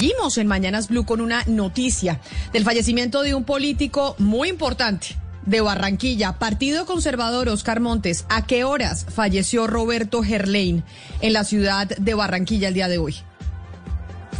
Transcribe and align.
Seguimos 0.00 0.38
en 0.38 0.46
Mañanas 0.46 0.86
Blue 0.86 1.04
con 1.04 1.20
una 1.20 1.42
noticia 1.48 2.20
del 2.52 2.62
fallecimiento 2.62 3.22
de 3.22 3.34
un 3.34 3.42
político 3.42 4.14
muy 4.18 4.48
importante 4.48 5.16
de 5.44 5.60
Barranquilla, 5.60 6.38
Partido 6.38 6.86
Conservador 6.86 7.48
Oscar 7.48 7.80
Montes. 7.80 8.24
¿A 8.28 8.46
qué 8.46 8.62
horas 8.62 9.06
falleció 9.12 9.66
Roberto 9.66 10.22
Gerlain 10.22 10.84
en 11.20 11.32
la 11.32 11.42
ciudad 11.42 11.88
de 11.88 12.14
Barranquilla 12.14 12.68
el 12.68 12.74
día 12.74 12.86
de 12.86 12.98
hoy? 12.98 13.16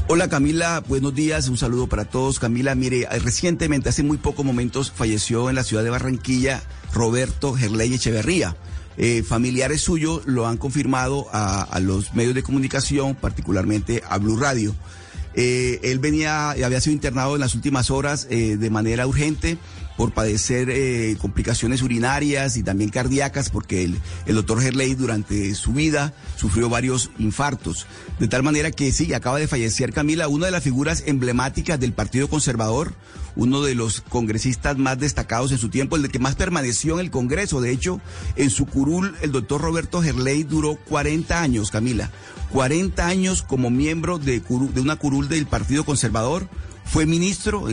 Hola 0.07 0.29
Camila, 0.29 0.81
buenos 0.87 1.13
días, 1.13 1.49
un 1.49 1.59
saludo 1.59 1.89
para 1.89 2.05
todos. 2.05 2.39
Camila, 2.39 2.77
mire, 2.77 3.09
recientemente, 3.19 3.89
hace 3.89 4.05
muy 4.05 4.19
pocos 4.19 4.45
momentos, 4.45 4.93
falleció 4.93 5.51
en 5.51 5.57
la 5.57 5.65
ciudad 5.65 5.83
de 5.83 5.91
Barranquilla 5.91 6.63
Roberto 6.93 7.55
Gerlain 7.55 7.93
Echeverría. 7.93 8.57
Eh, 8.97 9.25
familiares 9.25 9.81
suyos 9.81 10.25
lo 10.25 10.47
han 10.47 10.57
confirmado 10.57 11.27
a 11.33 11.81
los 11.81 12.15
medios 12.15 12.37
de 12.37 12.45
comunicación, 12.45 13.17
particularmente 13.17 14.05
a 14.09 14.19
Blue 14.19 14.37
Radio. 14.37 14.77
Eh, 15.41 15.79
él 15.85 16.01
venía, 16.01 16.51
había 16.51 16.81
sido 16.81 16.95
internado 16.95 17.37
en 17.37 17.41
las 17.41 17.55
últimas 17.55 17.93
horas 17.93 18.27
eh, 18.29 18.57
de 18.57 18.71
manera 18.71 19.07
urgente 19.07 19.57
por 19.99 20.13
padecer 20.13 20.71
eh, 20.71 21.17
complicaciones 21.21 21.83
urinarias 21.83 22.57
y 22.57 22.63
también 22.63 22.89
cardíacas, 22.89 23.51
porque 23.51 23.83
el, 23.83 24.01
doctor 24.33 24.63
Gerley 24.63 24.95
durante 24.95 25.57
su 25.57 25.73
vida 25.73 26.15
sufrió 26.37 26.69
varios 26.69 27.11
infartos. 27.19 27.89
De 28.21 28.29
tal 28.29 28.45
manera 28.45 28.71
que 28.71 28.93
sí, 28.93 29.13
acaba 29.13 29.41
de 29.41 29.49
fallecer 29.49 29.93
Camila, 29.93 30.29
una 30.29 30.47
de 30.47 30.53
las 30.53 30.63
figuras 30.63 31.03
emblemáticas 31.05 31.81
del 31.81 31.95
Partido 31.95 32.29
Conservador, 32.29 32.95
uno 33.35 33.61
de 33.61 33.75
los 33.75 34.01
congresistas 34.01 34.79
más 34.79 35.01
destacados 35.01 35.51
en 35.51 35.59
su 35.59 35.69
tiempo, 35.69 35.97
el 35.97 36.03
de 36.03 36.11
que 36.11 36.21
más 36.21 36.37
permaneció 36.37 36.95
en 36.95 37.01
el 37.01 37.11
Congreso. 37.11 37.61
De 37.61 37.73
hecho, 37.73 38.01
en 38.37 38.51
su 38.51 38.67
curul, 38.67 39.17
el 39.21 39.33
doctor 39.33 39.61
Roberto 39.61 40.01
Gerley 40.01 40.45
duró 40.45 40.77
40 40.77 41.43
años, 41.43 41.73
Camila. 41.73 42.13
40 42.53 43.05
años 43.05 43.43
como 43.43 43.69
miembro 43.69 44.21
de 44.21 44.45
una 44.77 44.95
curul 44.95 45.29
del 45.29 45.47
Partido 45.47 45.85
Conservador. 45.85 46.49
Fue 46.91 47.07
ministro 47.07 47.67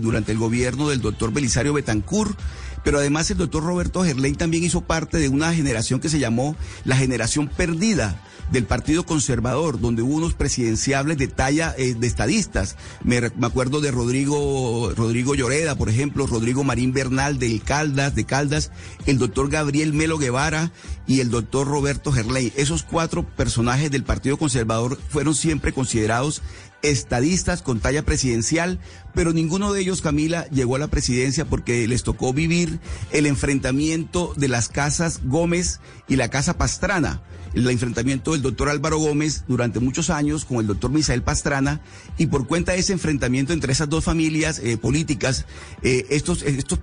durante 0.00 0.32
el 0.32 0.38
gobierno 0.38 0.88
del 0.88 1.00
doctor 1.00 1.32
Belisario 1.32 1.72
Betancourt 1.72 2.38
pero 2.82 2.98
además 2.98 3.30
el 3.30 3.38
doctor 3.38 3.62
Roberto 3.62 4.02
Gerley 4.04 4.32
también 4.32 4.64
hizo 4.64 4.82
parte 4.82 5.18
de 5.18 5.28
una 5.28 5.52
generación 5.52 6.00
que 6.00 6.08
se 6.08 6.18
llamó 6.18 6.56
la 6.84 6.96
generación 6.96 7.48
perdida 7.48 8.22
del 8.50 8.64
Partido 8.64 9.04
Conservador, 9.04 9.80
donde 9.80 10.02
hubo 10.02 10.16
unos 10.16 10.34
presidenciables 10.34 11.18
de 11.18 11.28
talla 11.28 11.72
eh, 11.78 11.94
de 11.94 12.06
estadistas. 12.06 12.76
Me, 13.04 13.18
acuerdo 13.42 13.80
de 13.80 13.92
Rodrigo, 13.92 14.92
Rodrigo 14.96 15.36
Lloreda, 15.36 15.76
por 15.76 15.88
ejemplo, 15.88 16.26
Rodrigo 16.26 16.64
Marín 16.64 16.92
Bernal 16.92 17.38
de 17.38 17.60
Caldas, 17.60 18.14
de 18.16 18.24
Caldas, 18.24 18.72
el 19.06 19.18
doctor 19.18 19.50
Gabriel 19.50 19.92
Melo 19.92 20.18
Guevara 20.18 20.72
y 21.06 21.20
el 21.20 21.30
doctor 21.30 21.68
Roberto 21.68 22.10
Gerley. 22.10 22.52
Esos 22.56 22.82
cuatro 22.82 23.24
personajes 23.24 23.90
del 23.90 24.02
Partido 24.02 24.36
Conservador 24.36 24.98
fueron 25.10 25.36
siempre 25.36 25.72
considerados 25.72 26.42
estadistas 26.82 27.62
con 27.62 27.80
talla 27.80 28.04
presidencial, 28.04 28.78
pero 29.14 29.32
ninguno 29.32 29.72
de 29.72 29.80
ellos, 29.80 30.02
Camila, 30.02 30.46
llegó 30.50 30.76
a 30.76 30.80
la 30.80 30.88
presidencia 30.88 31.44
porque 31.44 31.86
les 31.86 32.02
tocó 32.02 32.32
vivir 32.32 32.80
el 33.12 33.26
enfrentamiento 33.26 34.32
de 34.36 34.48
las 34.48 34.68
casas 34.68 35.20
Gómez 35.24 35.80
y 36.08 36.16
la 36.16 36.28
casa 36.30 36.56
Pastrana 36.58 37.22
el 37.54 37.68
enfrentamiento 37.68 38.32
del 38.32 38.42
doctor 38.42 38.68
Álvaro 38.68 38.98
Gómez 38.98 39.44
durante 39.48 39.80
muchos 39.80 40.10
años 40.10 40.44
con 40.44 40.58
el 40.58 40.66
doctor 40.66 40.90
Misael 40.90 41.22
Pastrana 41.22 41.80
y 42.16 42.26
por 42.26 42.46
cuenta 42.46 42.72
de 42.72 42.78
ese 42.78 42.92
enfrentamiento 42.92 43.52
entre 43.52 43.72
esas 43.72 43.88
dos 43.88 44.04
familias 44.04 44.60
eh, 44.60 44.76
políticas, 44.76 45.46
eh, 45.82 46.06
estos, 46.10 46.42
estos 46.42 46.78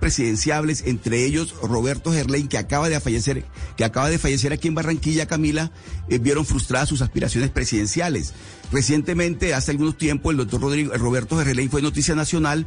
entre 0.84 1.24
ellos 1.24 1.54
Roberto 1.62 2.12
Gerlain, 2.12 2.48
que 2.48 2.58
acaba 2.58 2.88
de 2.88 3.00
fallecer, 3.00 3.44
que 3.76 3.84
acaba 3.84 4.10
de 4.10 4.18
fallecer 4.18 4.52
aquí 4.52 4.68
en 4.68 4.74
Barranquilla, 4.74 5.26
Camila, 5.26 5.70
eh, 6.08 6.18
vieron 6.18 6.44
frustradas 6.44 6.88
sus 6.88 7.02
aspiraciones 7.02 7.50
presidenciales. 7.50 8.34
Recientemente, 8.72 9.54
hace 9.54 9.70
algunos 9.70 9.96
tiempos, 9.96 10.32
el 10.32 10.38
doctor 10.38 10.60
Roberto 10.98 11.38
Gerlain 11.38 11.70
fue 11.70 11.82
noticia 11.82 12.14
nacional 12.14 12.66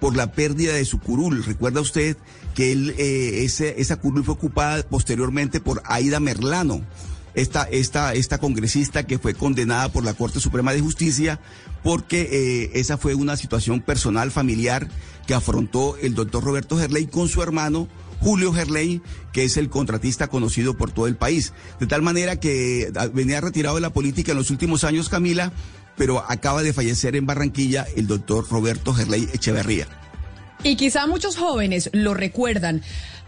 por 0.00 0.16
la 0.16 0.32
pérdida 0.32 0.72
de 0.72 0.84
su 0.84 0.98
curul. 0.98 1.44
Recuerda 1.44 1.80
usted 1.80 2.16
que 2.54 3.44
ese, 3.44 3.80
esa 3.80 3.96
curul 3.96 4.24
fue 4.24 4.34
ocupada 4.34 4.82
posteriormente 4.82 5.60
por 5.60 5.82
Aida 5.84 6.20
Merlano 6.20 6.82
esta, 7.34 7.64
esta, 7.64 8.14
esta 8.14 8.38
congresista 8.38 9.04
que 9.04 9.18
fue 9.18 9.34
condenada 9.34 9.90
por 9.90 10.04
la 10.04 10.14
Corte 10.14 10.40
Suprema 10.40 10.72
de 10.72 10.80
Justicia 10.80 11.40
porque 11.82 12.28
eh, 12.30 12.70
esa 12.74 12.98
fue 12.98 13.14
una 13.14 13.36
situación 13.36 13.80
personal, 13.80 14.30
familiar, 14.30 14.88
que 15.26 15.34
afrontó 15.34 15.96
el 15.96 16.14
doctor 16.14 16.44
Roberto 16.44 16.76
Gerley 16.76 17.06
con 17.06 17.28
su 17.28 17.42
hermano 17.42 17.88
Julio 18.20 18.52
Gerley, 18.52 19.02
que 19.32 19.44
es 19.44 19.56
el 19.56 19.68
contratista 19.68 20.28
conocido 20.28 20.76
por 20.76 20.92
todo 20.92 21.08
el 21.08 21.16
país. 21.16 21.52
De 21.80 21.86
tal 21.86 22.02
manera 22.02 22.36
que 22.36 22.92
ah, 22.94 23.08
venía 23.12 23.40
retirado 23.40 23.74
de 23.74 23.80
la 23.80 23.90
política 23.90 24.32
en 24.32 24.38
los 24.38 24.50
últimos 24.50 24.84
años, 24.84 25.08
Camila, 25.08 25.52
pero 25.96 26.24
acaba 26.30 26.62
de 26.62 26.72
fallecer 26.72 27.16
en 27.16 27.26
Barranquilla 27.26 27.86
el 27.96 28.06
doctor 28.06 28.46
Roberto 28.48 28.94
Gerley 28.94 29.28
Echeverría. 29.32 29.88
Y 30.62 30.76
quizá 30.76 31.08
muchos 31.08 31.36
jóvenes 31.36 31.90
lo 31.92 32.14
recuerdan 32.14 32.82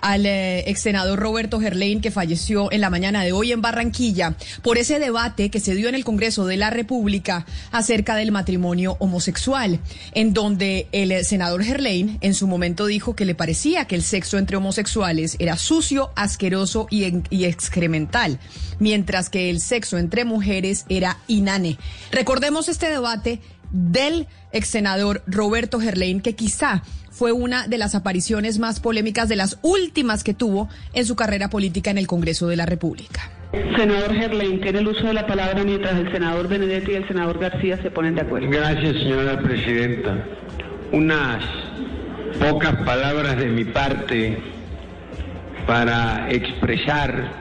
al 0.05 0.27
eh, 0.27 0.69
ex 0.69 0.83
senador 0.83 1.19
Roberto 1.19 1.59
Gerlain, 1.61 2.03
que 2.03 2.11
falleció 2.11 2.71
en 2.71 2.83
la 2.83 2.91
mañana 2.91 3.25
de 3.25 3.33
hoy 3.33 3.53
en 3.53 3.63
Barranquilla, 3.63 4.37
por 4.61 4.77
ese 4.77 4.99
debate 4.99 5.49
que 5.49 5.61
se 5.61 5.75
dio 5.75 5.89
en 5.89 5.95
el 5.95 6.05
Congreso 6.05 6.45
de 6.45 6.59
la 6.59 6.69
República 6.69 7.47
acerca 7.73 8.15
del 8.15 8.31
matrimonio 8.31 8.99
homosexual, 9.01 9.81
en 10.13 10.35
donde 10.35 10.89
el 10.93 11.25
senador 11.25 11.65
Gerlain 11.65 12.19
en 12.21 12.35
su 12.35 12.47
momento 12.47 12.85
dijo 12.85 13.17
que 13.17 13.25
le 13.25 13.35
parecía 13.35 13.87
que 13.87 13.95
el 13.95 14.03
sexo 14.03 14.37
entre 14.37 14.59
homosexuales 14.59 15.37
era 15.39 15.57
sucio, 15.57 16.11
asqueroso 16.17 16.87
y 16.91 17.45
excremental, 17.45 18.39
mientras 18.79 19.31
que 19.31 19.49
el 19.49 19.59
sexo 19.59 19.97
entre 19.97 20.27
mujeres 20.27 20.85
era 20.91 21.17
inane. 21.29 21.79
Recordemos 22.13 22.69
este 22.69 22.91
debate 22.91 23.41
del 23.75 24.29
ex 24.53 24.69
senador 24.69 25.23
Roberto 25.27 25.81
Gerlain, 25.81 26.21
que 26.21 26.35
quizá 26.35 26.83
fue 27.11 27.33
una 27.33 27.67
de 27.67 27.77
las 27.77 27.95
apariciones 27.95 28.59
más 28.59 28.81
polémicas 28.81 29.29
de 29.29 29.37
las 29.37 29.59
últimas 29.63 30.25
que 30.25 30.33
tuvo 30.33 30.69
en 30.95 31.05
su 31.05 31.17
carrera 31.17 31.51
política 31.51 31.91
en 31.91 31.99
el 31.99 32.07
Congreso 32.07 32.47
de 32.47 32.57
la 32.57 32.67
República. 32.67 33.31
Senador 33.77 34.15
Gerlain, 34.15 34.61
tiene 34.61 34.79
el 34.79 34.89
uso 34.89 35.07
de 35.07 35.15
la 35.15 35.27
palabra 35.27 35.63
mientras 35.65 35.95
el 35.99 36.11
senador 36.13 36.49
Benedetti 36.49 36.93
y 36.93 36.95
el 36.95 37.09
senador 37.09 37.39
García 37.39 37.81
se 37.83 37.91
ponen 37.91 38.15
de 38.15 38.23
acuerdo. 38.23 38.49
Gracias, 38.49 38.95
señora 38.95 39.41
presidenta. 39.41 40.25
Unas 40.93 41.45
pocas 42.39 42.75
palabras 42.85 43.37
de 43.37 43.47
mi 43.47 43.65
parte 43.65 44.39
para 45.67 46.31
expresar 46.31 47.33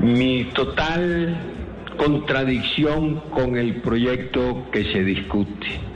mi 0.00 0.44
total 0.54 1.57
contradicción 1.98 3.20
con 3.30 3.58
el 3.58 3.82
proyecto 3.82 4.66
que 4.72 4.84
se 4.84 5.04
discute 5.04 5.88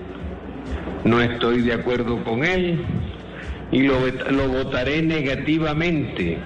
no 1.05 1.21
estoy 1.21 1.63
de 1.63 1.73
acuerdo 1.75 2.23
con 2.23 2.45
él 2.45 2.79
y 3.71 3.83
lo, 3.83 3.95
lo 4.31 4.49
votaré 4.49 5.03
negativamente. 5.03 6.39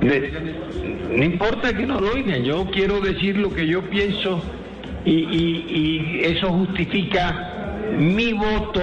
no 0.00 1.24
importa 1.24 1.72
que 1.72 1.86
no 1.86 2.00
lo 2.00 2.12
oigan, 2.12 2.42
yo 2.42 2.66
quiero 2.72 3.00
decir 3.00 3.36
lo 3.36 3.52
que 3.52 3.66
yo 3.66 3.82
pienso 3.82 4.42
y, 5.04 5.12
y, 5.12 6.20
eso 6.24 6.48
justifica 6.48 7.76
mi 7.98 8.32
voto 8.32 8.80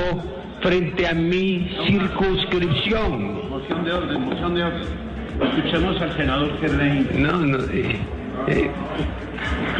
frente 0.62 1.08
a 1.08 1.14
mi 1.14 1.70
circunscripción. 1.86 3.50
Moción 3.50 3.84
de 3.84 3.94
orden, 3.94 4.22
moción 4.22 4.56
de 4.56 4.64
orden. 4.64 4.84
Escuchemos 5.42 6.02
al 6.02 6.18
senador 6.18 6.60
Gerlain. 6.60 7.08
No, 7.18 7.34
no. 7.34 7.60
Eh, 7.66 7.96
eh, 8.48 8.72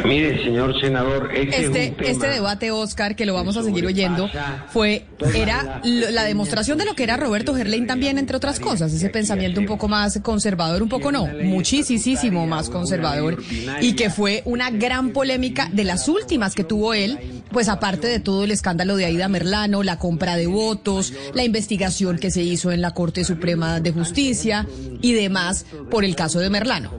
Mire, 0.06 0.44
señor 0.44 0.80
senador, 0.80 1.30
este, 1.34 1.96
este 2.00 2.28
debate, 2.28 2.72
Oscar, 2.72 3.16
que 3.16 3.26
lo 3.26 3.34
vamos 3.34 3.58
a 3.58 3.64
seguir 3.64 3.86
oyendo, 3.86 4.30
fue 4.70 5.06
era 5.36 5.82
la 5.84 6.24
demostración 6.24 6.78
de 6.78 6.86
lo 6.86 6.96
que 6.96 7.04
era 7.04 7.18
Roberto 7.18 7.56
Gerlain 7.56 7.88
también, 7.88 8.18
entre 8.18 8.38
otras 8.38 8.60
cosas, 8.60 8.94
ese 8.94 9.10
pensamiento 9.10 9.60
un 9.60 9.66
poco 9.66 9.88
más 9.88 10.20
conservador, 10.22 10.82
un 10.82 10.90
poco 10.90 11.12
no, 11.12 11.28
muchísimo 11.44 12.48
más 12.48 12.70
conservador, 12.70 13.42
y 13.82 13.94
que 13.94 14.10
fue 14.10 14.44
una 14.46 14.70
gran 14.70 15.12
polémica 15.12 15.70
de 15.72 15.84
las 15.84 16.08
últimas 16.08 16.56
que 16.56 16.64
tuvo 16.64 16.94
él, 16.94 17.44
pues 17.52 17.70
aparte 17.70 18.08
de 18.08 18.20
todo 18.20 18.44
el 18.44 18.52
escándalo 18.52 18.96
de 18.96 19.06
Aida 19.06 19.28
Merlano, 19.28 19.84
la 19.84 19.98
compra 19.98 20.36
de 20.36 20.48
votos, 20.48 21.14
la 21.34 21.44
investigación 21.44 22.18
que 22.18 22.32
se 22.32 22.44
hizo 22.44 22.72
en 22.72 22.82
la 22.82 22.92
Corte 22.92 23.24
Suprema 23.24 23.80
de 23.80 23.92
Justicia 23.92 24.68
y 25.02 25.14
demás 25.14 25.66
por 25.90 26.06
el 26.06 26.16
caso 26.16 26.40
de 26.40 26.50
Merlano. 26.50 26.92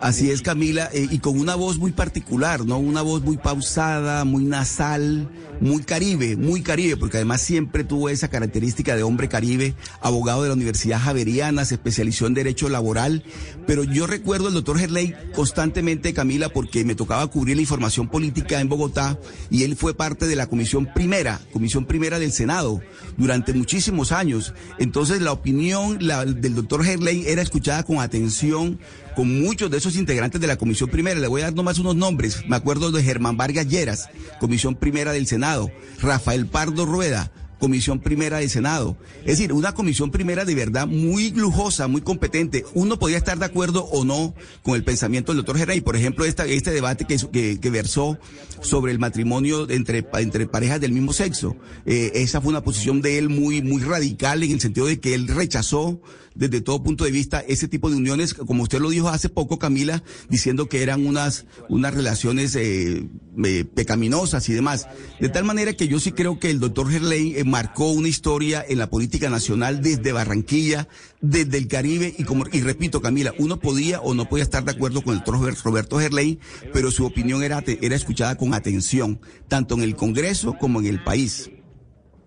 Así 0.00 0.30
es, 0.30 0.42
Camila, 0.42 0.90
eh, 0.92 1.06
y 1.10 1.18
con 1.18 1.38
una 1.38 1.54
voz 1.54 1.78
muy 1.78 1.92
particular, 1.92 2.66
¿no? 2.66 2.78
Una 2.78 3.00
voz 3.00 3.22
muy 3.22 3.38
pausada, 3.38 4.24
muy 4.24 4.44
nasal, 4.44 5.30
muy 5.60 5.82
caribe, 5.82 6.36
muy 6.36 6.62
caribe, 6.62 6.96
porque 6.96 7.18
además 7.18 7.40
siempre 7.40 7.84
tuvo 7.84 8.08
esa 8.08 8.28
característica 8.28 8.96
de 8.96 9.02
hombre 9.02 9.28
caribe, 9.28 9.74
abogado 10.02 10.42
de 10.42 10.48
la 10.48 10.54
Universidad 10.54 11.00
Javeriana, 11.00 11.64
se 11.64 11.76
especializó 11.76 12.26
en 12.26 12.34
Derecho 12.34 12.68
Laboral, 12.68 13.24
pero 13.66 13.84
yo 13.84 14.06
recuerdo 14.06 14.48
al 14.48 14.54
doctor 14.54 14.78
Gerley 14.78 15.14
constantemente, 15.34 16.12
Camila, 16.12 16.48
porque 16.50 16.84
me 16.84 16.94
tocaba 16.94 17.26
cubrir 17.28 17.56
la 17.56 17.62
información 17.62 18.08
política 18.08 18.60
en 18.60 18.68
Bogotá 18.68 19.18
y 19.48 19.62
él 19.62 19.76
fue 19.76 19.94
parte 19.94 20.26
de 20.26 20.36
la 20.36 20.48
Comisión 20.48 20.88
Primera, 20.92 21.40
Comisión 21.52 21.86
Primera 21.86 22.18
del 22.18 22.32
Senado, 22.32 22.82
durante 23.16 23.54
muchísimos 23.54 24.12
años. 24.12 24.52
Entonces 24.78 25.22
la 25.22 25.32
opinión 25.32 25.98
del 25.98 26.54
doctor 26.54 26.84
Gerley 26.84 27.24
era 27.26 27.42
escuchada 27.42 27.84
con 27.84 28.00
atención 28.00 28.78
con 29.14 29.40
muchos 29.40 29.70
de 29.70 29.80
esos 29.84 30.00
integrantes 30.00 30.40
de 30.40 30.46
la 30.46 30.56
Comisión 30.56 30.88
Primera. 30.88 31.20
Le 31.20 31.28
voy 31.28 31.42
a 31.42 31.44
dar 31.44 31.54
nomás 31.54 31.78
unos 31.78 31.94
nombres. 31.94 32.42
Me 32.48 32.56
acuerdo 32.56 32.90
de 32.90 33.02
Germán 33.02 33.36
Vargas 33.36 33.68
Lleras, 33.68 34.08
Comisión 34.40 34.76
Primera 34.76 35.12
del 35.12 35.26
Senado, 35.26 35.70
Rafael 36.00 36.46
Pardo 36.46 36.86
Rueda, 36.86 37.30
comisión 37.58 38.00
primera 38.00 38.38
del 38.38 38.50
Senado. 38.50 38.96
Es 39.20 39.38
decir, 39.38 39.52
una 39.52 39.74
comisión 39.74 40.10
primera 40.10 40.44
de 40.44 40.54
verdad 40.54 40.86
muy 40.86 41.30
lujosa, 41.30 41.88
muy 41.88 42.00
competente. 42.00 42.64
Uno 42.74 42.98
podía 42.98 43.16
estar 43.16 43.38
de 43.38 43.46
acuerdo 43.46 43.84
o 43.84 44.04
no 44.04 44.34
con 44.62 44.74
el 44.74 44.84
pensamiento 44.84 45.32
del 45.32 45.38
doctor 45.38 45.58
Geray. 45.58 45.80
Por 45.80 45.96
ejemplo, 45.96 46.24
esta, 46.24 46.46
este 46.46 46.70
debate 46.70 47.04
que, 47.04 47.58
que, 47.58 47.70
versó 47.70 48.18
sobre 48.60 48.92
el 48.92 48.98
matrimonio 48.98 49.68
entre, 49.68 50.06
entre 50.14 50.46
parejas 50.46 50.80
del 50.80 50.92
mismo 50.92 51.12
sexo. 51.12 51.56
Eh, 51.86 52.12
esa 52.14 52.40
fue 52.40 52.50
una 52.50 52.62
posición 52.62 53.02
de 53.02 53.18
él 53.18 53.28
muy, 53.28 53.62
muy 53.62 53.82
radical 53.82 54.42
en 54.42 54.52
el 54.52 54.60
sentido 54.60 54.86
de 54.86 55.00
que 55.00 55.14
él 55.14 55.28
rechazó 55.28 56.00
desde 56.34 56.60
todo 56.60 56.82
punto 56.82 57.04
de 57.04 57.10
vista 57.10 57.40
ese 57.40 57.68
tipo 57.68 57.90
de 57.90 57.96
uniones, 57.96 58.34
como 58.34 58.64
usted 58.64 58.80
lo 58.80 58.90
dijo 58.90 59.08
hace 59.08 59.28
poco, 59.28 59.58
Camila, 59.58 60.02
diciendo 60.28 60.68
que 60.68 60.82
eran 60.82 61.06
unas, 61.06 61.46
unas 61.68 61.94
relaciones 61.94 62.56
eh, 62.56 63.08
eh, 63.44 63.64
pecaminosas 63.64 64.48
y 64.48 64.52
demás. 64.52 64.88
De 65.20 65.28
tal 65.28 65.44
manera 65.44 65.72
que 65.74 65.88
yo 65.88 66.00
sí 66.00 66.12
creo 66.12 66.38
que 66.38 66.50
el 66.50 66.60
doctor 66.60 66.90
Gerley 66.90 67.36
eh, 67.44 67.48
marcó 67.48 67.90
una 67.90 68.08
historia 68.08 68.64
en 68.66 68.78
la 68.78 68.88
política 68.88 69.30
nacional 69.30 69.82
desde 69.82 70.12
Barranquilla, 70.12 70.88
desde 71.20 71.58
el 71.58 71.68
Caribe, 71.68 72.14
y 72.16 72.24
como, 72.24 72.44
y 72.52 72.60
repito, 72.60 73.00
Camila, 73.00 73.32
uno 73.38 73.58
podía 73.58 74.00
o 74.00 74.14
no 74.14 74.28
podía 74.28 74.44
estar 74.44 74.64
de 74.64 74.72
acuerdo 74.72 75.02
con 75.02 75.14
el 75.14 75.20
doctor 75.20 75.54
Roberto 75.64 75.98
Gerley, 75.98 76.38
pero 76.72 76.90
su 76.90 77.06
opinión 77.06 77.42
era, 77.42 77.62
era 77.80 77.96
escuchada 77.96 78.36
con 78.36 78.54
atención, 78.54 79.20
tanto 79.48 79.74
en 79.74 79.82
el 79.82 79.96
Congreso 79.96 80.54
como 80.58 80.80
en 80.80 80.86
el 80.86 81.02
país. 81.02 81.50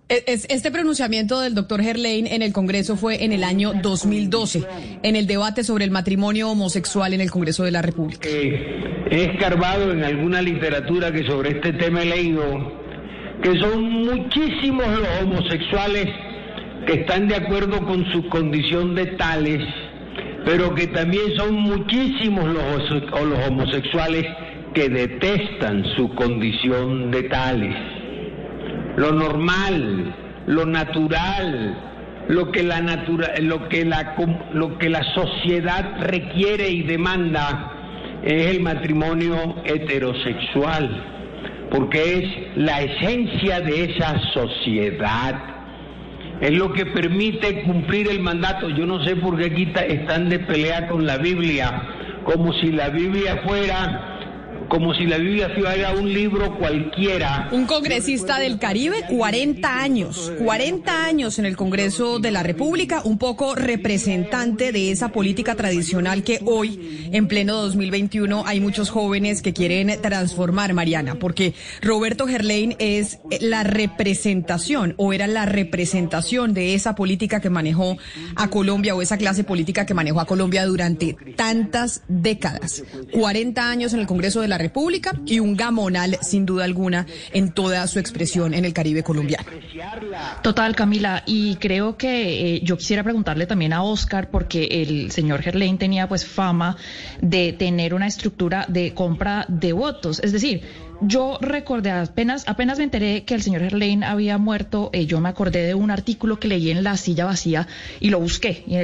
Este 0.10 0.72
pronunciamiento 0.72 1.42
del 1.42 1.54
doctor 1.54 1.82
Gerlain 1.84 2.28
en 2.28 2.42
el 2.42 2.54
Congreso 2.54 2.96
fue 2.96 3.26
en 3.26 3.34
el 3.34 3.44
año 3.44 3.74
2012, 3.74 4.64
en 5.04 5.16
el 5.18 5.28
debate 5.28 5.66
sobre 5.66 5.84
el 5.84 5.92
matrimonio 5.92 6.50
homosexual 6.50 7.14
en 7.14 7.20
el 7.20 7.30
Congreso 7.30 7.66
de 7.66 7.72
la 7.72 7.82
República. 7.82 8.30
he 8.30 9.26
escarbado 9.34 9.92
en 9.92 10.06
alguna 10.06 10.42
literatura 10.42 11.12
que 11.12 11.26
sobre 11.26 11.58
este 11.58 11.74
tema 11.74 12.04
he 12.04 12.06
leído 12.06 12.87
que 13.42 13.58
son 13.60 13.84
muchísimos 13.84 14.88
los 14.88 15.22
homosexuales 15.22 16.08
que 16.86 17.02
están 17.02 17.28
de 17.28 17.36
acuerdo 17.36 17.86
con 17.86 18.06
su 18.12 18.28
condición 18.30 18.96
de 18.96 19.08
tales, 19.18 19.62
pero 20.46 20.74
que 20.74 20.88
también 20.88 21.36
son 21.36 21.56
muchísimos 21.56 22.46
los, 22.46 23.48
homosexuales 23.48 24.26
que 24.74 24.90
detestan 24.90 25.84
su 25.96 26.10
condición 26.16 27.12
de 27.12 27.24
tales. 27.24 27.76
Lo 28.96 29.12
normal, 29.12 30.16
lo 30.48 30.66
natural, 30.66 31.78
lo 32.30 32.52
que 32.52 32.64
la 32.64 32.82
natura, 32.82 33.34
lo 33.42 33.68
que 33.70 33.86
la 33.86 34.16
lo 34.54 34.78
que 34.78 34.90
la 34.90 35.04
sociedad 35.14 36.00
requiere 36.00 36.70
y 36.70 36.84
demanda 36.84 37.74
es 38.24 38.56
el 38.56 38.62
matrimonio 38.62 39.56
heterosexual, 39.66 41.17
porque 41.70 42.18
es 42.20 42.58
la 42.58 42.82
esencia 42.82 43.62
de 43.62 43.86
esa 43.86 44.20
sociedad. 44.34 45.36
Es 46.42 46.52
lo 46.52 46.72
que 46.72 46.86
permite 46.86 47.64
cumplir 47.64 48.10
el 48.10 48.20
mandato. 48.20 48.70
Yo 48.70 48.86
no 48.86 49.04
sé 49.04 49.16
por 49.16 49.38
qué 49.38 49.46
aquí 49.46 49.72
están 49.88 50.30
de 50.30 50.40
pelea 50.40 50.88
con 50.88 51.06
la 51.06 51.18
Biblia, 51.18 51.84
como 52.24 52.54
si 52.54 52.72
la 52.72 52.90
Biblia 52.90 53.42
fuera 53.46 54.17
como 54.70 54.94
si 54.94 55.06
la 55.06 55.18
Biblia 55.18 55.50
fuera 55.58 55.92
un 55.94 56.12
libro 56.14 56.58
cualquiera. 56.58 57.50
Un 57.52 57.66
congresista 57.66 58.40
del 58.40 58.60
Caribe, 58.60 59.04
40 59.10 59.82
años, 59.82 60.32
40 60.40 61.06
años 61.06 61.40
en 61.40 61.46
el 61.46 61.56
Congreso 61.56 62.20
de 62.20 62.32
la 62.32 62.44
República, 62.44 63.02
un 63.04 63.18
poco 63.18 63.56
representante 63.56 64.72
de 64.72 64.92
esa 64.92 65.10
política 65.10 65.56
tradicional 65.56 66.24
que 66.24 66.40
hoy, 66.46 67.10
en 67.12 67.28
pleno 67.28 67.56
2021, 67.56 68.44
hay 68.46 68.60
muchos 68.60 68.90
jóvenes 68.90 69.42
que 69.42 69.54
quieren 69.54 70.02
transformar, 70.02 70.74
Mariana, 70.74 71.16
porque 71.16 71.54
Roberto 71.82 72.28
Gerlain 72.28 72.76
es 72.80 73.20
la 73.42 73.64
representación 73.64 74.94
o 74.98 75.14
era 75.14 75.28
la 75.28 75.46
representación 75.46 76.54
de 76.54 76.74
esa 76.74 76.96
política 76.96 77.40
que 77.40 77.50
manejó 77.50 77.98
a 78.36 78.50
Colombia 78.50 78.96
o 78.96 79.02
esa 79.02 79.18
clase 79.18 79.44
política 79.44 79.86
que 79.86 79.94
manejó 79.94 80.20
a 80.20 80.26
Colombia 80.26 80.66
durante 80.66 81.16
tantas 81.36 82.04
décadas. 82.08 82.84
40 83.14 83.70
años 83.70 83.94
en 83.94 84.00
el 84.00 84.08
Congreso 84.08 84.42
de 84.42 84.47
la 84.48 84.58
República 84.58 85.14
y 85.26 85.40
un 85.40 85.56
gamonal, 85.56 86.18
sin 86.22 86.46
duda 86.46 86.66
alguna, 86.66 87.06
en 87.32 87.52
toda 87.52 87.86
su 87.88 88.00
expresión 88.00 88.54
en 88.54 88.66
el 88.66 88.74
Caribe 88.74 89.04
colombiano. 89.04 89.46
Total, 90.42 90.76
Camila, 90.76 91.24
y 91.26 91.56
creo 91.58 91.98
que 91.98 92.56
eh, 92.56 92.62
yo 92.64 92.78
quisiera 92.78 93.04
preguntarle 93.04 93.46
también 93.46 93.74
a 93.74 93.84
Oscar, 93.84 94.30
porque 94.30 94.66
el 94.66 95.12
señor 95.12 95.42
Gerlain 95.42 95.78
tenía 95.78 96.08
pues 96.08 96.26
fama 96.26 96.78
de 97.22 97.54
tener 97.54 97.94
una 97.94 98.08
estructura 98.08 98.66
de 98.68 98.94
compra 98.94 99.46
de 99.48 99.74
votos, 99.74 100.20
es 100.24 100.32
decir, 100.32 100.62
yo 101.02 101.38
recordé, 101.42 101.92
apenas, 101.92 102.48
apenas 102.48 102.78
me 102.78 102.84
enteré 102.84 103.24
que 103.24 103.36
el 103.36 103.42
señor 103.42 103.62
Herlein 103.62 104.04
había 104.04 104.38
muerto, 104.38 104.90
eh, 104.94 105.06
yo 105.06 105.20
me 105.20 105.30
acordé 105.30 105.66
de 105.66 105.76
un 105.76 105.92
artículo 105.92 106.40
que 106.40 106.48
leí 106.48 106.72
en 106.72 106.84
La 106.84 106.98
Silla 106.98 107.26
Vacía 107.26 107.68
y 108.00 108.10
lo 108.10 108.20
busqué. 108.20 108.64
Y 108.68 108.78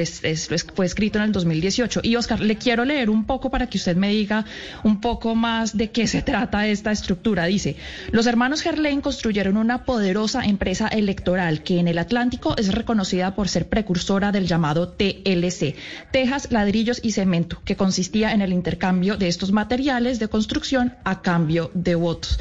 fue 0.74 0.86
escrito 0.86 1.18
en 1.18 1.24
el 1.24 1.32
2018. 1.32 2.00
Y 2.02 2.16
Oscar, 2.16 2.40
le 2.40 2.56
quiero 2.56 2.84
leer 2.84 3.10
un 3.10 3.24
poco 3.24 3.50
para 3.50 3.68
que 3.68 3.78
usted 3.78 3.96
me 3.96 4.10
diga 4.10 4.44
un 4.84 5.00
poco 5.00 5.34
más 5.34 5.76
de 5.76 5.90
qué 5.90 6.06
se 6.06 6.22
trata 6.34 6.66
esta 6.66 6.92
estructura. 6.92 7.46
Dice, 7.46 7.76
los 8.10 8.26
hermanos 8.26 8.64
Herlein 8.64 9.00
construyeron 9.00 9.56
una 9.56 9.84
poderosa 9.84 10.44
empresa 10.44 10.88
electoral 10.88 11.62
que 11.62 11.78
en 11.78 11.88
el 11.88 11.98
Atlántico 11.98 12.54
es 12.56 12.72
reconocida 12.72 13.34
por 13.34 13.48
ser 13.48 13.68
precursora 13.68 14.30
del 14.30 14.46
llamado 14.46 14.88
TLC, 14.88 15.74
Tejas, 16.12 16.52
Ladrillos 16.52 17.00
y 17.02 17.12
Cemento, 17.12 17.60
que 17.64 17.76
consistía 17.76 18.32
en 18.32 18.40
el 18.40 18.52
intercambio 18.52 19.16
de 19.16 19.28
estos 19.28 19.52
materiales 19.52 20.18
de 20.18 20.28
construcción 20.28 20.94
a 21.04 21.22
cambio 21.22 21.70
de 21.74 22.03
votos. 22.04 22.38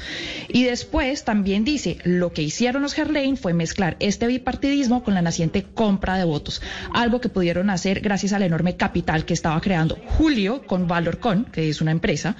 Y 0.50 0.64
después 0.64 1.24
también 1.24 1.64
dice, 1.64 1.98
lo 2.04 2.34
que 2.34 2.44
hicieron 2.44 2.84
los 2.84 2.94
Gerlain 2.94 3.38
fue 3.38 3.54
mezclar 3.54 3.98
este 4.00 4.28
bipartidismo 4.28 5.04
con 5.04 5.16
la 5.16 5.22
naciente 5.22 5.64
compra 5.64 6.18
de 6.18 6.26
votos, 6.26 6.62
algo 6.94 7.20
que 7.22 7.30
pudieron 7.30 7.70
hacer 7.70 8.02
gracias 8.02 8.34
al 8.34 8.44
enorme 8.44 8.76
capital 8.76 9.26
que 9.26 9.34
estaba 9.34 9.60
creando 9.62 9.98
Julio 10.18 10.68
con 10.68 10.88
Valorcon, 10.88 11.46
que 11.46 11.70
es 11.70 11.82
una 11.82 11.92
empresa, 11.92 12.36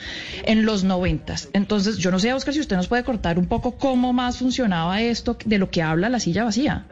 en 0.46 0.66
los 0.66 0.84
noventas. 0.84 1.50
Entonces, 1.54 1.98
yo 1.98 2.12
no 2.12 2.20
sé, 2.20 2.34
Oscar, 2.34 2.54
si 2.54 2.60
usted 2.60 2.76
nos 2.76 2.88
puede 2.88 3.04
cortar 3.04 3.40
un 3.40 3.48
poco 3.48 3.78
cómo 3.78 4.14
más 4.14 4.38
funcionaba 4.38 5.02
esto 5.02 5.38
de 5.46 5.58
lo 5.58 5.72
que 5.72 5.82
habla 5.82 6.10
la 6.10 6.20
silla 6.20 6.44
vacía. 6.44 6.86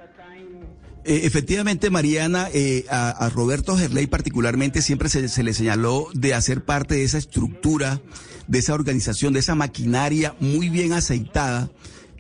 Eh, 1.04 1.22
efectivamente, 1.24 1.90
Mariana, 1.90 2.50
eh, 2.54 2.86
a, 2.90 3.30
Roberto 3.34 3.76
Gerley 3.76 4.06
particularmente 4.08 4.82
siempre 4.82 5.10
se, 5.10 5.44
le 5.44 5.54
señaló 5.54 6.08
de 6.14 6.34
hacer 6.34 6.64
parte 6.64 6.96
de 6.96 7.04
esa 7.04 7.18
estructura 7.18 8.02
de 8.48 8.60
esa 8.60 8.74
organización, 8.74 9.34
de 9.34 9.40
esa 9.40 9.56
maquinaria 9.56 10.36
muy 10.40 10.70
bien 10.70 10.94
aceitada 10.94 11.72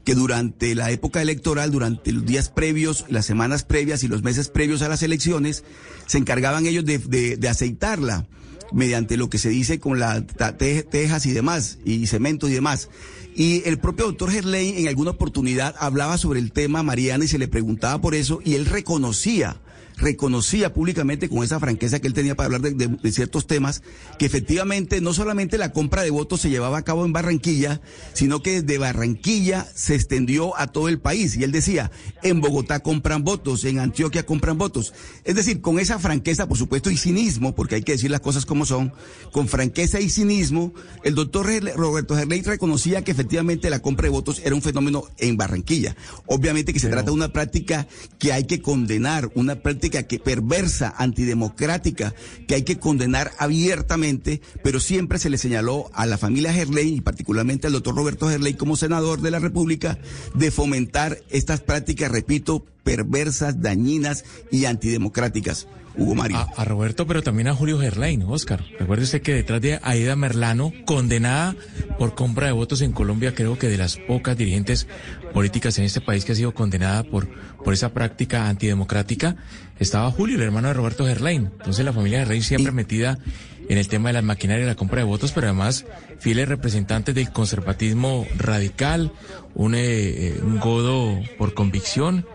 que 0.05 0.15
durante 0.15 0.73
la 0.75 0.89
época 0.89 1.21
electoral, 1.21 1.71
durante 1.71 2.11
los 2.11 2.25
días 2.25 2.49
previos, 2.49 3.05
las 3.09 3.25
semanas 3.25 3.63
previas 3.63 4.03
y 4.03 4.07
los 4.07 4.23
meses 4.23 4.47
previos 4.47 4.81
a 4.81 4.89
las 4.89 5.03
elecciones, 5.03 5.63
se 6.07 6.17
encargaban 6.17 6.65
ellos 6.65 6.85
de, 6.85 6.97
de, 6.97 7.49
aceitarla 7.49 8.25
mediante 8.71 9.17
lo 9.17 9.29
que 9.29 9.37
se 9.37 9.49
dice 9.49 9.79
con 9.79 9.99
las 9.99 10.23
tejas 10.57 11.25
y 11.25 11.31
demás, 11.31 11.77
y 11.85 12.07
cemento 12.07 12.47
y 12.47 12.53
demás. 12.53 12.89
Y 13.35 13.67
el 13.67 13.79
propio 13.79 14.05
doctor 14.05 14.31
Gerley 14.31 14.81
en 14.81 14.87
alguna 14.87 15.11
oportunidad 15.11 15.75
hablaba 15.79 16.17
sobre 16.17 16.39
el 16.39 16.51
tema 16.51 16.83
Mariana 16.83 17.25
y 17.25 17.27
se 17.27 17.37
le 17.37 17.47
preguntaba 17.47 18.01
por 18.01 18.13
eso 18.15 18.39
y 18.43 18.55
él 18.55 18.65
reconocía 18.65 19.57
reconocía 20.01 20.73
públicamente 20.73 21.29
con 21.29 21.43
esa 21.43 21.59
franqueza 21.59 21.99
que 21.99 22.07
él 22.07 22.13
tenía 22.13 22.35
para 22.35 22.47
hablar 22.47 22.61
de, 22.61 23.11
ciertos 23.11 23.47
temas, 23.47 23.83
que 24.17 24.25
efectivamente 24.25 24.99
no 24.99 25.13
solamente 25.13 25.57
la 25.57 25.71
compra 25.71 26.01
de 26.01 26.09
votos 26.09 26.41
se 26.41 26.49
llevaba 26.49 26.79
a 26.79 26.83
cabo 26.83 27.05
en 27.05 27.13
Barranquilla, 27.13 27.81
sino 28.13 28.41
que 28.41 28.61
desde 28.61 28.79
Barranquilla 28.79 29.67
se 29.73 29.95
extendió 29.95 30.57
a 30.57 30.67
todo 30.67 30.89
el 30.89 30.99
país. 30.99 31.37
Y 31.37 31.43
él 31.43 31.51
decía, 31.51 31.91
en 32.23 32.41
Bogotá 32.41 32.79
compran 32.79 33.23
votos, 33.23 33.63
en 33.63 33.79
Antioquia 33.79 34.25
compran 34.25 34.57
votos. 34.57 34.93
Es 35.23 35.35
decir, 35.35 35.61
con 35.61 35.79
esa 35.79 35.99
franqueza, 35.99 36.47
por 36.47 36.57
supuesto, 36.57 36.89
y 36.89 36.97
cinismo, 36.97 37.55
porque 37.55 37.75
hay 37.75 37.83
que 37.83 37.93
decir 37.93 38.11
las 38.11 38.21
cosas 38.21 38.45
como 38.45 38.65
son, 38.65 38.93
con 39.31 39.47
franqueza 39.47 39.99
y 39.99 40.09
cinismo, 40.09 40.73
el 41.03 41.15
doctor 41.15 41.47
Roberto 41.75 42.15
Gerley 42.15 42.41
reconocía 42.41 43.03
que 43.03 43.11
efectivamente 43.11 43.69
la 43.69 43.79
compra 43.79 44.05
de 44.05 44.09
votos 44.09 44.41
era 44.43 44.55
un 44.55 44.61
fenómeno 44.61 45.03
en 45.17 45.37
Barranquilla. 45.37 45.95
Obviamente 46.25 46.73
que 46.73 46.79
se 46.79 46.89
trata 46.89 47.07
de 47.07 47.11
una 47.11 47.31
práctica 47.31 47.87
que 48.17 48.33
hay 48.33 48.45
que 48.45 48.61
condenar, 48.61 49.31
una 49.35 49.55
práctica 49.55 49.90
Que 49.91 50.19
perversa, 50.19 50.93
antidemocrática, 50.97 52.15
que 52.47 52.55
hay 52.55 52.63
que 52.63 52.79
condenar 52.79 53.31
abiertamente, 53.37 54.41
pero 54.63 54.79
siempre 54.79 55.19
se 55.19 55.29
le 55.29 55.37
señaló 55.37 55.89
a 55.93 56.05
la 56.05 56.17
familia 56.17 56.53
Gerley 56.53 56.95
y 56.95 57.01
particularmente 57.01 57.67
al 57.67 57.73
doctor 57.73 57.95
Roberto 57.95 58.29
Gerley 58.29 58.53
como 58.53 58.77
senador 58.77 59.21
de 59.21 59.31
la 59.31 59.39
República 59.39 59.99
de 60.33 60.49
fomentar 60.49 61.19
estas 61.29 61.59
prácticas, 61.59 62.11
repito, 62.11 62.65
perversas, 62.83 63.61
dañinas 63.61 64.23
y 64.49 64.65
antidemocráticas. 64.65 65.67
Hugo 65.95 66.15
Mario. 66.15 66.47
A, 66.55 66.65
Roberto, 66.65 67.05
pero 67.05 67.21
también 67.21 67.47
a 67.47 67.55
Julio 67.55 67.79
Gerlain, 67.79 68.23
Oscar. 68.23 68.63
Recuerde 68.79 69.03
usted 69.03 69.21
que 69.21 69.33
detrás 69.33 69.61
de 69.61 69.79
Aida 69.83 70.15
Merlano, 70.15 70.71
condenada 70.85 71.55
por 71.97 72.15
compra 72.15 72.47
de 72.47 72.53
votos 72.53 72.81
en 72.81 72.91
Colombia, 72.91 73.35
creo 73.35 73.57
que 73.57 73.67
de 73.67 73.77
las 73.77 73.97
pocas 73.97 74.37
dirigentes 74.37 74.87
políticas 75.33 75.77
en 75.77 75.85
este 75.85 76.01
país 76.01 76.25
que 76.25 76.31
ha 76.31 76.35
sido 76.35 76.53
condenada 76.53 77.03
por, 77.03 77.29
por 77.63 77.73
esa 77.73 77.93
práctica 77.93 78.47
antidemocrática, 78.47 79.35
estaba 79.79 80.11
Julio, 80.11 80.37
el 80.37 80.43
hermano 80.43 80.69
de 80.69 80.73
Roberto 80.73 81.05
Gerlain. 81.05 81.51
Entonces 81.57 81.83
la 81.83 81.93
familia 81.93 82.19
Gerlain 82.19 82.43
siempre 82.43 82.71
metida 82.71 83.19
en 83.67 83.77
el 83.77 83.87
tema 83.87 84.09
de 84.09 84.13
las 84.13 84.23
maquinarias 84.23 84.65
y 84.65 84.67
la 84.67 84.75
compra 84.75 84.99
de 84.99 85.05
votos, 85.05 85.31
pero 85.31 85.47
además 85.47 85.85
fieles 86.19 86.47
representantes 86.47 87.15
del 87.15 87.31
conservatismo 87.31 88.25
radical, 88.37 89.11
un, 89.55 89.75
eh, 89.75 90.39
un 90.43 90.59
godo 90.59 91.19
por 91.37 91.53
convicción 91.53 92.25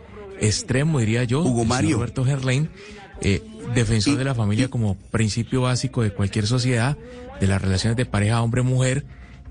extremo, 0.41 0.99
diría 0.99 1.25
yo, 1.25 1.43
Hugo 1.43 1.65
Mario. 1.65 1.97
Roberto 1.97 2.25
Gerlain 2.25 2.71
eh, 3.20 3.42
defensor 3.75 4.16
de 4.16 4.25
la 4.25 4.35
familia 4.35 4.68
como 4.68 4.96
principio 4.96 5.62
básico 5.62 6.02
de 6.02 6.11
cualquier 6.12 6.46
sociedad, 6.46 6.96
de 7.40 7.46
las 7.46 7.61
relaciones 7.61 7.96
de 7.96 8.06
pareja 8.06 8.42
hombre-mujer, 8.42 9.04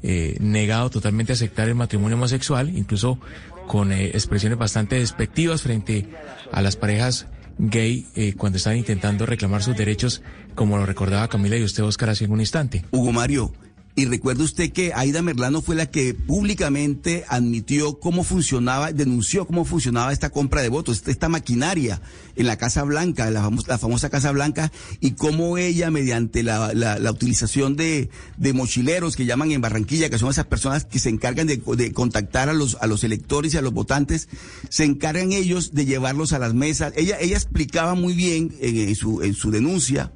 eh, 0.03 0.38
negado 0.39 0.89
totalmente 0.89 1.31
a 1.31 1.36
aceptar 1.36 1.67
el 1.67 1.75
matrimonio 1.75 2.15
homosexual, 2.15 2.69
incluso 2.69 3.19
con 3.67 3.91
eh, 3.91 4.10
expresiones 4.10 4.57
bastante 4.57 4.98
despectivas 4.98 5.63
frente 5.63 6.07
a 6.51 6.62
las 6.62 6.75
parejas 6.75 7.27
gay 7.57 8.05
eh, 8.15 8.34
cuando 8.38 8.57
están 8.57 8.77
intentando 8.77 9.25
reclamar 9.25 9.63
sus 9.63 9.75
derechos, 9.75 10.22
como 10.53 10.77
lo 10.77 10.86
recordaba 10.86 11.27
Camila 11.27 11.57
y 11.57 11.63
usted, 11.63 11.84
Oscar, 11.84 12.10
hace 12.10 12.25
un 12.25 12.39
instante. 12.39 12.86
Hugo 12.91 13.12
Mario, 13.12 13.53
y 13.98 14.06
recuerde 14.06 14.44
usted 14.44 14.74
que 14.74 14.92
Aida 14.94 15.22
Merlano 15.22 15.62
fue 15.62 15.75
la 15.75 15.86
que 15.90 16.14
públicamente 16.14 17.24
admitió 17.30 17.98
cómo 17.98 18.25
funcionaba, 18.25 18.92
denunció 18.92 19.48
cómo 19.48 19.64
funcionaba 19.64 20.12
esta 20.12 20.32
compra 20.32 20.62
de 20.62 20.68
votos, 20.68 21.02
esta 21.08 21.30
maquinaria 21.30 22.02
en 22.36 22.46
la 22.46 22.58
Casa 22.58 22.84
Blanca, 22.84 23.32
la 23.32 23.78
famosa, 23.78 24.10
Casa 24.10 24.32
Blanca, 24.32 24.70
y 25.00 25.12
cómo 25.12 25.58
ella, 25.58 25.92
mediante 25.92 26.44
la, 26.44 26.74
utilización 27.10 27.78
de, 27.78 28.10
mochileros 28.54 29.16
que 29.16 29.25
llaman 29.25 29.54
en 29.54 29.62
Barranquilla, 29.62 30.10
que 30.10 30.18
son 30.18 30.30
esas 30.30 30.46
personas 30.46 30.84
que 30.84 31.00
se 31.00 31.10
encargan 31.10 31.48
de, 31.48 31.62
contactar 31.94 32.50
a 32.50 32.54
los, 32.54 32.75
a 32.82 32.88
los 32.88 33.06
electores 33.06 33.54
y 33.54 33.58
a 33.58 33.62
los 33.62 33.72
votantes, 33.72 34.28
se 34.68 34.84
encargan 34.84 35.32
ellos 35.32 35.74
de 35.74 35.86
llevarlos 35.86 36.34
a 36.34 36.40
las 36.40 36.54
mesas. 36.54 36.92
Ella, 36.98 37.18
ella 37.22 37.38
explicaba 37.38 37.96
muy 37.96 38.14
bien 38.14 38.54
en 38.60 38.94
su, 38.96 39.22
en 39.22 39.34
su 39.34 39.52
denuncia 39.52 40.12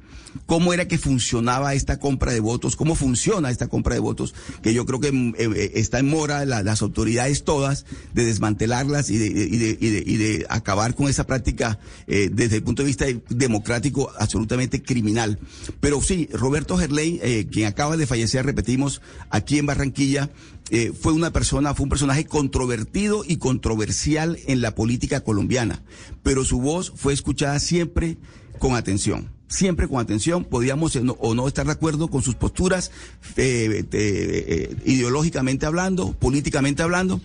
cómo 0.46 0.72
era 0.72 0.88
que 0.88 0.98
funcionaba 0.98 1.74
esta 1.74 1.98
compra 1.98 2.32
de 2.32 2.40
votos, 2.40 2.76
cómo 2.76 2.94
funciona 2.94 3.50
esta 3.50 3.68
compra 3.68 3.94
de 3.94 4.00
votos, 4.00 4.34
que 4.62 4.74
yo 4.74 4.86
creo 4.86 5.00
que 5.00 5.12
mm, 5.12 5.34
eh, 5.38 5.48
eh, 5.54 5.72
está 5.74 5.98
en 5.98 6.08
mora 6.08 6.44
las 6.44 6.82
autoridades 6.82 7.44
todas 7.44 7.86
de 8.14 8.24
desmantelarlas 8.24 9.10
y 9.10 9.18
de, 9.18 9.26
y 9.26 9.56
de, 9.56 9.78
y 9.80 10.16
de, 10.16 10.46
acabar 10.48 10.94
con 10.94 11.08
esa 11.08 11.26
práctica 11.26 11.78
eh, 12.06 12.30
desde 12.32 12.56
el 12.56 12.62
punto 12.62 12.82
de 12.82 12.88
vista 12.88 13.06
democrático 13.28 14.10
absolutamente 14.18 14.82
criminal. 14.82 15.38
Pero 15.80 16.00
sí, 16.00 16.28
Roberto 16.32 16.76
Gerley, 16.76 17.46
quien 17.50 17.66
acaba 17.66 17.96
de 17.96 18.06
fallecer, 18.06 18.44
repetimos, 18.44 19.00
aquí 19.30 19.58
en 19.58 19.66
Barranquilla, 19.66 20.30
fue 21.00 21.12
una 21.12 21.32
persona, 21.32 21.74
fue 21.74 21.84
un 21.84 21.90
personaje 21.90 22.24
controvertido 22.26 23.24
y 23.26 23.38
controversial 23.38 24.38
en 24.46 24.60
la 24.60 24.74
política 24.74 25.20
colombiana, 25.20 25.82
pero 26.22 26.44
su 26.44 26.60
voz 26.60 26.92
fue 26.94 27.12
escuchada 27.12 27.58
siempre 27.58 28.18
con 28.58 28.76
atención 28.76 29.39
siempre 29.50 29.88
con 29.88 30.00
atención, 30.00 30.44
podíamos 30.44 30.96
o 30.96 31.34
no 31.34 31.48
estar 31.48 31.66
de 31.66 31.72
acuerdo 31.72 32.08
con 32.08 32.22
sus 32.22 32.36
posturas 32.36 32.90
eh, 33.36 33.84
eh, 33.92 34.76
ideológicamente 34.86 35.66
hablando, 35.66 36.12
políticamente 36.12 36.82
hablando, 36.82 37.20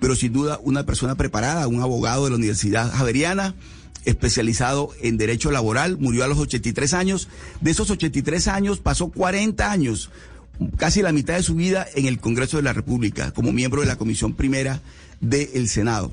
pero 0.00 0.16
sin 0.16 0.32
duda 0.32 0.60
una 0.62 0.84
persona 0.84 1.14
preparada, 1.14 1.68
un 1.68 1.80
abogado 1.80 2.24
de 2.24 2.30
la 2.30 2.36
Universidad 2.36 2.92
Javeriana, 2.92 3.54
especializado 4.04 4.90
en 5.00 5.18
derecho 5.18 5.50
laboral, 5.50 5.98
murió 5.98 6.24
a 6.24 6.28
los 6.28 6.38
83 6.38 6.94
años. 6.94 7.28
De 7.60 7.70
esos 7.70 7.90
83 7.90 8.48
años 8.48 8.80
pasó 8.80 9.08
40 9.08 9.70
años, 9.70 10.10
casi 10.76 11.00
la 11.00 11.12
mitad 11.12 11.34
de 11.34 11.42
su 11.42 11.54
vida 11.54 11.86
en 11.94 12.06
el 12.06 12.18
Congreso 12.18 12.56
de 12.56 12.64
la 12.64 12.72
República, 12.72 13.30
como 13.30 13.52
miembro 13.52 13.82
de 13.82 13.86
la 13.86 13.96
Comisión 13.96 14.34
Primera 14.34 14.82
del 15.20 15.68
Senado. 15.68 16.12